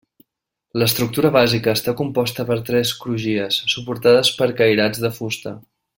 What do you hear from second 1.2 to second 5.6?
bàsica està composta per tres crugies suportades per cairats de fusta.